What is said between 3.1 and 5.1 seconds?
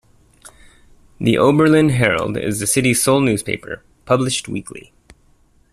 newspaper, published weekly.